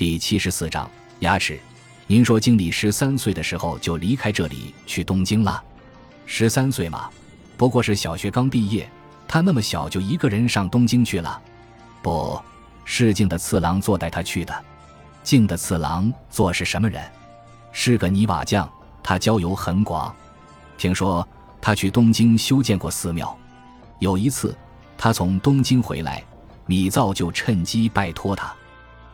[0.00, 1.60] 第七十四章牙齿。
[2.06, 5.62] 您说经理十三岁的时候就离开这里去东京了？
[6.24, 7.10] 十三岁嘛，
[7.58, 8.90] 不过是小学刚毕业。
[9.28, 11.38] 他那么小就一个人上东京去了？
[12.00, 12.40] 不
[12.82, 14.64] 是静的次郎座带他去的。
[15.22, 17.04] 静的次郎座是什么人？
[17.70, 18.66] 是个泥瓦匠，
[19.02, 20.16] 他交友很广。
[20.78, 21.28] 听说
[21.60, 23.38] 他去东京修建过寺庙。
[23.98, 24.56] 有一次
[24.96, 26.24] 他从东京回来，
[26.64, 28.50] 米造就趁机拜托他，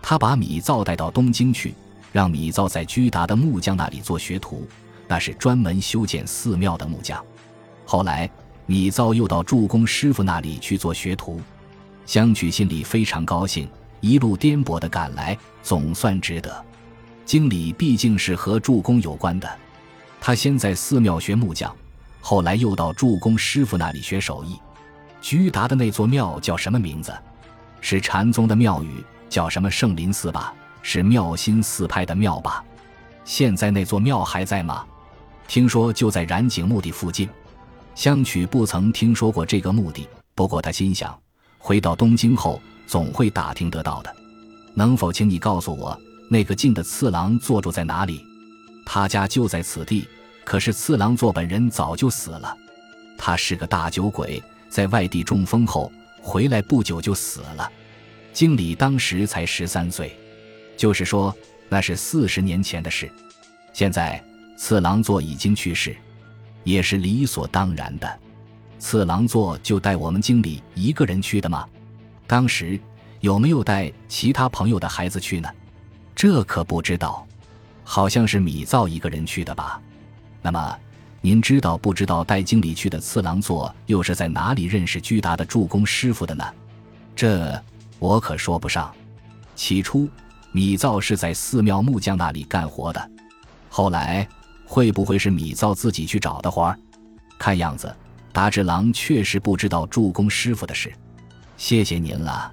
[0.09, 1.75] 他把米造带到东京去，
[2.13, 4.65] 让米造在居达的木匠那里做学徒，
[5.09, 7.21] 那是专门修建寺庙的木匠。
[7.85, 8.31] 后来。
[8.69, 11.41] 米造又到助工师傅那里去做学徒，
[12.05, 13.69] 香取心里非常高兴，
[14.01, 16.65] 一路颠簸的赶来，总算值得。
[17.25, 19.49] 经理毕竟是和助工有关的，
[20.21, 21.73] 他先在寺庙学木匠，
[22.21, 24.57] 后来又到助工师傅那里学手艺。
[25.21, 27.15] 居达的那座庙叫什么名字？
[27.81, 30.55] 是禅宗的庙宇，叫什么圣林寺吧？
[30.83, 32.65] 是妙心寺派的庙吧？
[33.25, 34.85] 现在那座庙还在吗？
[35.49, 37.29] 听说就在染井墓地附近。
[37.95, 41.19] 香取不曾听说过这个墓地，不过他心想，
[41.59, 44.15] 回到东京后总会打听得到的。
[44.75, 45.99] 能否请你告诉我，
[46.31, 48.25] 那个静的次郎座住在哪里？
[48.85, 50.07] 他家就在此地，
[50.45, 52.57] 可是次郎座本人早就死了。
[53.19, 55.91] 他是个大酒鬼，在外地中风后
[56.23, 57.69] 回来不久就死了。
[58.37, 60.15] 经理当时才十三岁，
[60.77, 61.35] 就是说
[61.71, 63.11] 那是四十年前的事。
[63.73, 64.23] 现在
[64.59, 65.97] 次郎座已经去世。
[66.63, 68.19] 也是理所当然的，
[68.79, 71.67] 次郎座就带我们经理一个人去的吗？
[72.27, 72.79] 当时
[73.21, 75.49] 有没有带其他朋友的孩子去呢？
[76.15, 77.27] 这可不知道，
[77.85, 79.81] 好像是米造一个人去的吧。
[80.43, 80.79] 那么
[81.23, 86.45] 您知道不知道带经理去的次郎座又是在哪里认识巨大的助工师傅的呢？
[87.15, 87.63] 这
[87.99, 88.95] 我可说不上。
[89.55, 90.09] 起初
[90.53, 93.11] 米造是在寺庙木匠那里干活的，
[93.69, 94.27] 后来。
[94.69, 96.77] 会不会是米造自己去找的活儿？
[97.39, 97.95] 看样子，
[98.33, 100.93] 达志郎确实不知道助攻师傅的事。
[101.57, 102.53] 谢谢您了。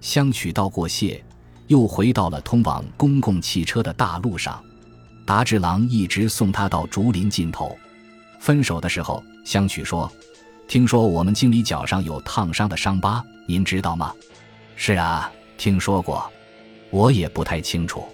[0.00, 1.24] 香取道过谢，
[1.68, 4.60] 又回到了通往公共汽车的大路上。
[5.24, 7.78] 达志郎一直送他到竹林尽头。
[8.40, 10.10] 分手的时候，香取说
[10.66, 14.12] ：“听说我们经理脚上有烫伤的伤疤，您知道吗
[14.76, 16.30] ？”“是啊，听说过。
[16.90, 18.04] 我也不太清楚，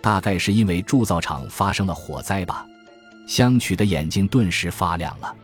[0.00, 2.64] 大概是因为铸造厂发生了火灾吧。”
[3.26, 5.34] 香取的眼睛顿时发亮了。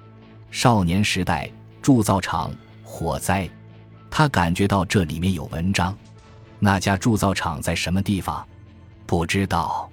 [0.50, 2.52] 少年时代铸造厂
[2.82, 3.48] 火灾，
[4.10, 5.96] 他感觉到这里面有文章。
[6.58, 8.46] 那家铸造厂在什么地方？
[9.06, 9.88] 不知道，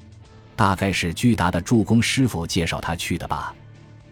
[0.55, 3.53] 大概是巨大的铸工师傅介绍他去的吧。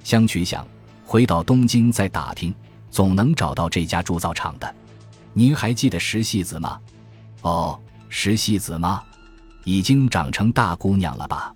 [0.03, 0.65] 香取想，
[1.05, 2.53] 回到东京再打听，
[2.91, 4.75] 总能找到这家铸造厂的。
[5.33, 6.79] 您还记得石细子吗？
[7.41, 9.03] 哦，石细子吗？
[9.65, 11.53] 已经长成大姑娘了吧？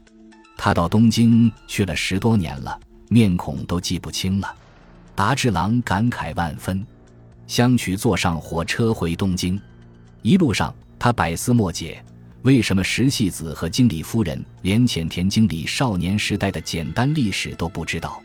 [0.58, 2.80] 她到东京去了十多年了，
[3.10, 4.54] 面孔都记不清了。
[5.14, 6.86] 达志郎感慨万分。
[7.46, 9.60] 香取坐上火车回东京，
[10.22, 12.04] 一路上他百思莫解：
[12.42, 18.22] 为什么石细子和经理夫人连浅田经理少年时代的简单历史都不知道？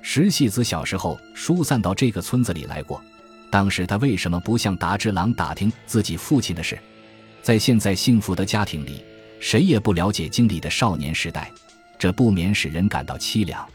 [0.00, 3.02] 石细子小时候疏散到这个村子里来过，
[3.52, 6.78] 当时他为什么不向达之郎打听自己父亲的事？
[7.42, 9.04] 在现在幸福的家庭里。
[9.38, 11.50] 谁也不了解经理的少年时代，
[11.98, 13.68] 这不免使人感到凄凉。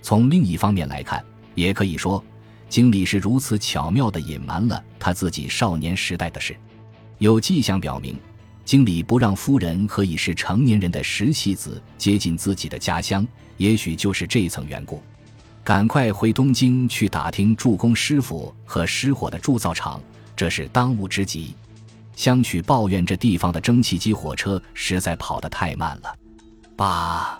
[0.00, 1.22] 从另一方面来看，
[1.54, 2.24] 也可以说，
[2.66, 6.56] 经理是如此巧妙地隐瞒了他自己少年时代的事。
[7.18, 8.18] 有迹象表明，
[8.64, 13.28] 经理不让夫人和已是成年人的石细子接近自己的家乡，
[13.58, 15.02] 也许就是这层缘故。
[15.64, 20.00] 赶快回东京去打听铸工师傅和失火的铸造厂，
[20.34, 21.54] 这是当务之急。
[22.16, 26.14] 相取抱怨这地方的蒸汽机火车实在跑得太慢了。
[26.74, 27.38] 八，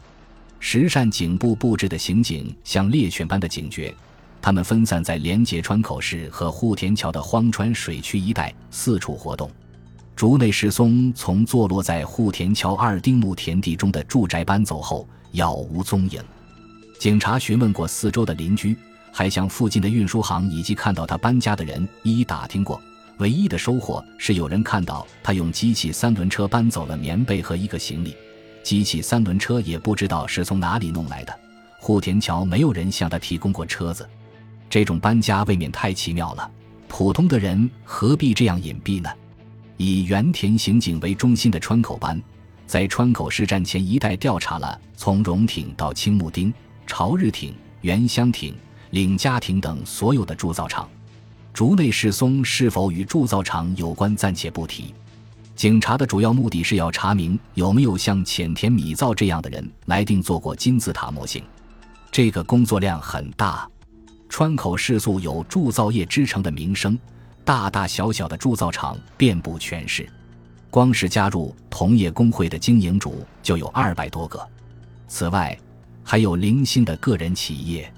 [0.61, 3.93] 石善警部布置的刑警像猎犬般的警觉，
[4.41, 9.51] 他们分散在连接川口市和户田桥的荒川水区一带四处活动。
[10.15, 16.23] 竹内石松从坐落在户田桥二丁目田地中的住宅搬走后，杳无踪影。
[17.03, 18.77] 警察询问过四周的邻居，
[19.11, 22.81] 还向附近的运输行以及看到他搬家的人一一打听过。
[23.17, 28.15] 唯一的收获是有人看到他用机器三轮车搬走了棉被和一个行李，
[28.63, 31.37] 机器三轮车也不知道是从哪里弄来的。
[31.81, 34.09] 户田桥没有人向他提供过车子，
[34.71, 36.49] 这种搬家未免太奇妙了。
[36.87, 39.11] 普通的人何必这样隐蔽呢？
[39.77, 42.23] 以原田刑警为中心的川口班，
[42.65, 46.55] 在川口市站前一带调查了从荣町到青木町、
[46.87, 48.55] 朝日町、原乡町、
[48.91, 50.89] 领家町等所有的铸造厂。
[51.53, 54.95] 竹内世松是否与铸造厂有关，暂且不提。
[55.55, 61.43] 警察的主要目的是要查明有没有像浅田米造这样的人来定做过金字塔模型。
[62.11, 63.69] 这个工作量很大。
[64.29, 66.99] 川口市素有铸造业之城的名声，
[67.45, 70.09] 大大小小的铸造厂遍布全市。
[70.71, 74.41] 光是加入同业工会的经营主就有二百多个。
[75.07, 75.57] 此外，
[76.05, 77.93] 还有零星的个人企业，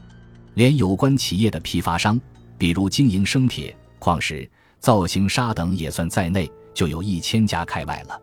[0.54, 2.20] 连有关企业的批发商，
[2.58, 4.48] 比如经营生铁、矿石、
[4.78, 8.20] 造型砂等也算在内，就有一千家开外了。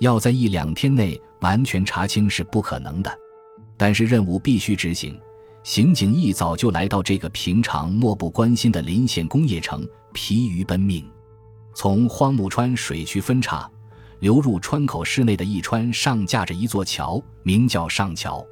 [0.00, 3.18] 要在一两天内完全查清是不可能的，
[3.76, 5.18] 但是任务必须执行。
[5.62, 11.08] 刑警一早就来到这个平常漠不关心的临县工业城，疲于奔命。
[11.72, 13.70] 从荒木川水渠分岔
[14.18, 18.44] 流入川口市内的一川上架着一座桥，名叫上桥。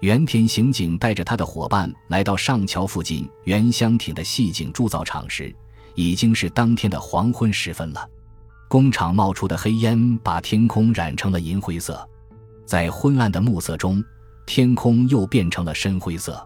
[0.00, 5.54] 原田刑警带着他的伙伴来到上桥附近原乡町的细井铸造厂时，
[5.94, 8.08] 已经是当天的黄昏时分了。
[8.68, 12.06] 工厂冒出的黑烟把天空染成了银灰色，
[12.66, 14.04] 在昏暗的暮色中。
[14.44, 16.40] 天空又变成了深灰色，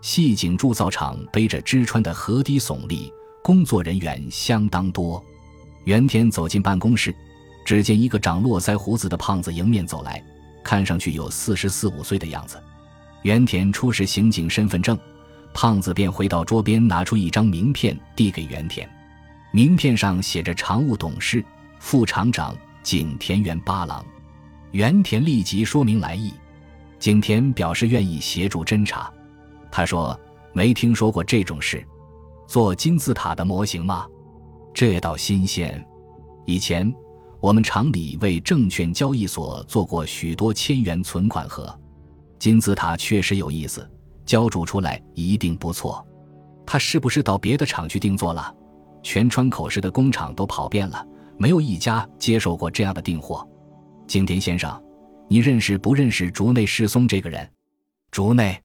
[0.00, 3.12] 细井铸造厂背着支川的河堤耸立，
[3.42, 5.20] 工作人员相当多。
[5.84, 7.12] 原田走进办公室，
[7.64, 10.24] 只见一个长络腮胡子的胖子迎面走来，
[10.62, 12.56] 看上去有四十四五岁的样子。
[13.22, 14.98] 原田出示刑警身份证，
[15.54, 18.88] 胖子便回到桌边拿出一张名片递给原田，
[19.52, 21.44] 名片上写着常务董事、
[21.78, 24.04] 副厂长景田园八郎。
[24.72, 26.32] 原田立即说明来意。
[26.98, 29.12] 景田表示愿意协助侦查。
[29.70, 30.18] 他说
[30.54, 31.84] ：“没听说过这种事，
[32.46, 34.06] 做金字塔的模型吗？
[34.72, 35.84] 这倒新鲜。
[36.46, 36.92] 以前
[37.40, 41.78] 我们厂里为证券交易所做过许多千元存款盒。
[42.42, 43.88] 金字塔确实有意思，
[44.26, 46.04] 浇铸出来一定不错。
[46.66, 48.52] 他是不是到别的厂去定做了？
[49.00, 51.06] 全川口市的工厂都跑遍了，
[51.38, 53.48] 没有一家接受过这样的订货。
[54.08, 54.68] 景田先生。”
[55.30, 57.48] 你认识不认识竹内世松这个人？
[58.10, 58.60] 竹内，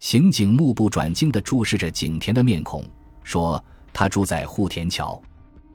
[0.00, 2.84] 刑警目不转睛地注视着景田的面孔，
[3.22, 3.64] 说
[3.94, 5.22] ：“他住在户田桥。”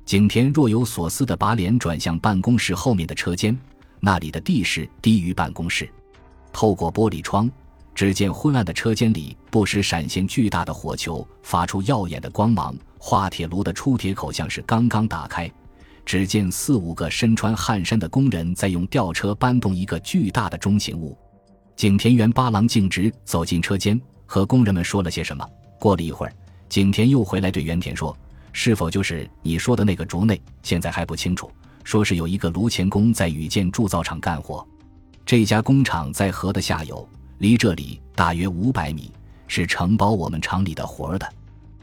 [0.04, 3.58] 景田若有所思地把脸转向办公室后面的车间，
[4.02, 5.90] 那里的地势低于办公室。
[6.58, 7.48] 透过玻璃窗，
[7.94, 12.76] 只见昏暗的车间里不时闪现巨大的火球，发出耀眼的光芒。
[12.98, 15.48] 化铁炉的出铁口像是刚刚打开。
[16.04, 21.16] 只见四五个身穿汗衫的工人在用吊车搬动一个巨大的中型物。
[21.76, 25.48] 景田园八郎径直走进车间，和工人们说了些什么。
[25.80, 26.34] 过了一会儿，
[26.70, 28.18] 景田又回来对原田说
[28.52, 30.42] ：“是否就是你说的那个竹内？
[30.64, 31.52] 现在还不清楚。
[31.84, 34.68] 说是有一个炉钳工在宇建铸造厂干活。
[35.28, 37.06] 这家工厂在河的下游，
[37.40, 39.12] 离这里大约五百米，
[39.46, 41.30] 是承包我们厂里的活的。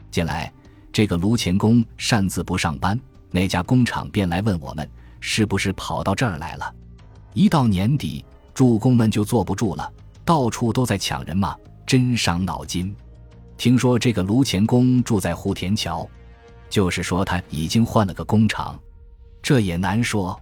[0.09, 0.51] 近来，
[0.91, 2.99] 这个炉钳工擅自不上班。”
[3.29, 4.89] 那家工厂便来问我们，
[5.19, 6.73] 是不是跑到这儿来了？
[7.33, 9.93] 一到年底，助工们就坐不住了，
[10.25, 11.55] 到处都在抢人嘛，
[11.85, 12.95] 真伤脑筋。
[13.57, 16.09] 听说这个卢钳工住在湖田桥，
[16.67, 18.79] 就是说他已经换了个工厂，
[19.39, 20.35] 这也难说。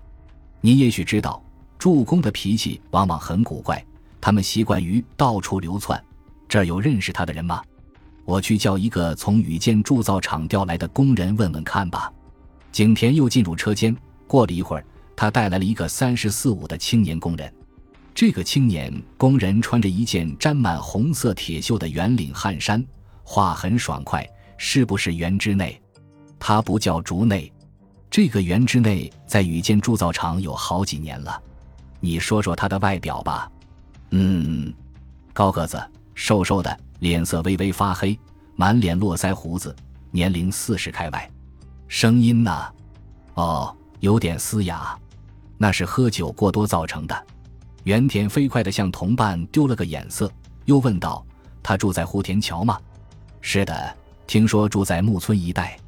[0.62, 1.43] 你也许知道，
[1.84, 3.86] 助工的脾气往往很古怪，
[4.22, 6.02] 他们习惯于到处流窜。
[6.48, 7.62] 这儿有认识他的人吗？
[8.24, 12.10] 我去叫一个从宇建铸造厂调来的工人问问看吧。
[12.72, 13.94] 景田又进入车间，
[14.28, 17.54] 过了一会儿，他带来了一个三十四五的青年工人。
[18.16, 22.82] 这个青年工人穿着一件沾满红色铁锈的圆领汗衫，
[23.24, 24.26] 话很爽快
[24.58, 25.78] ：“是不是原之内？
[26.40, 27.52] 他不叫竹内。
[28.10, 31.42] 这个原之内在宇建铸造厂有好几年了。
[32.04, 33.50] 你说说他的外表吧。
[34.10, 34.74] 嗯，
[35.32, 35.82] 高个子，
[36.14, 38.20] 瘦瘦的，脸色微微发黑，
[38.58, 39.74] 满脸络腮胡子，
[40.12, 41.32] 年龄四十开外。”
[41.88, 42.52] 声音呢？
[43.36, 45.00] 哦，有点嘶哑，
[45.58, 47.26] 那是喝酒过多造成的。
[47.86, 50.30] 原田飞快地向同伴丢了个眼色，
[50.66, 51.26] 又问道
[51.64, 52.78] ：“他住在户田桥吗
[53.40, 53.96] ？”“是的，
[54.28, 55.80] 听说住在木村一带。”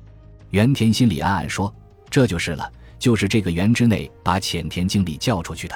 [0.52, 1.74] 原田心里暗暗说
[2.10, 5.76] ：“这就是了，就是这个原之内把浅田经理叫出去的。”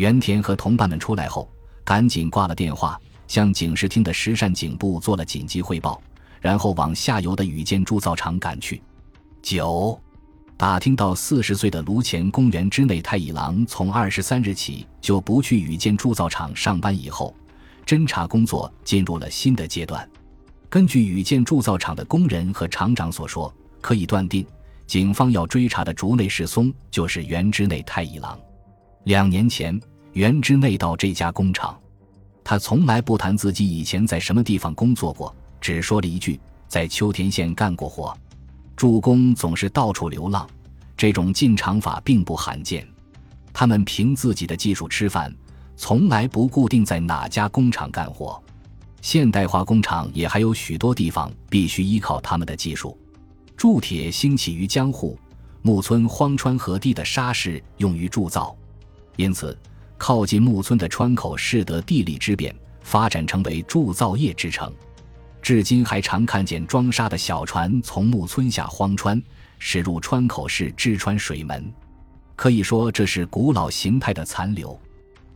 [0.00, 1.46] 原田和同伴们出来后，
[1.84, 6.00] 赶紧挂了电话，向警视厅的石善警部做了紧急汇报，
[6.40, 8.80] 然后往下游的宇建铸造厂赶去。
[9.42, 10.00] 九，
[10.56, 17.36] 打听到四十岁的卢前公园之内太一郎从二十三日起就不去宇建铸造厂上班以后，
[17.84, 20.08] 侦查工作进入了新的阶段。
[20.70, 24.46] 根据宇建铸造厂的工人和厂长所说，可以断定，
[24.86, 28.40] 警方要追查的竹内世松就是原之内太一郎。
[29.04, 29.80] 两年前，
[30.12, 31.78] 原之内到这家工厂，
[32.44, 36.38] 他从来不谈自己以前在什么地方工作过，只说了一句
[36.68, 38.16] 在秋田县干过活。
[38.76, 40.48] 助攻总是到处流浪，
[40.96, 42.86] 这种进厂法并不罕见。
[43.52, 45.34] 他们凭自己的技术吃饭，
[45.76, 48.40] 从来不固定在哪家工厂干活。
[49.00, 52.96] 现代化工厂也还有许多地方必须依靠他们的技术。
[53.56, 55.18] 铸铁兴起于江户，
[55.62, 58.56] 木村荒川河堤的沙石用于铸造，
[59.16, 59.56] 因此
[59.98, 64.72] 靠近木村的川口适得地利之便，发展成为铸造业之城。
[65.42, 69.20] 至今还常看见装沙的小船从木村下荒川
[69.58, 71.72] 驶入川口市织川水门，
[72.36, 74.78] 可以说这是古老形态的残留。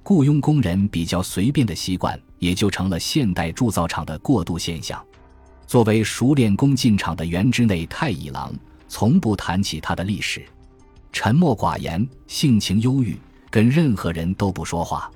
[0.02, 5.02] 雇佣工人比较随便的习惯，也就成了现代铸造厂的过渡现象。
[5.66, 8.52] 作为熟练工进厂的原之内太乙郎，
[8.87, 10.45] 从不谈起他的历史，
[11.11, 13.19] 沉默寡言，性情忧郁，
[13.54, 15.08] 跟任何人都不说话。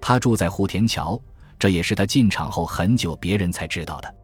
[0.00, 1.20] 他住在户田桥，
[1.58, 4.14] 这也是他进厂后很久别人才知道的。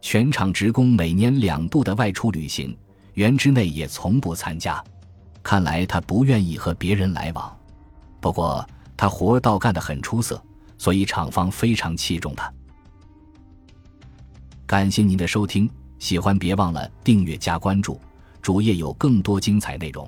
[0.00, 2.76] 全厂职工每年两度的外出旅行，
[3.14, 4.80] 原之内也从不参加。
[5.42, 7.58] 看来他不愿意和别人来往。
[8.20, 8.64] 不过。
[8.96, 10.38] 他活倒干得很出色，
[10.76, 12.52] 所以厂方非常器重他。
[14.66, 15.66] 感谢您的收听，
[15.98, 17.98] 喜欢别忘了订阅加关注，
[18.42, 20.06] 主页有更多精彩内容。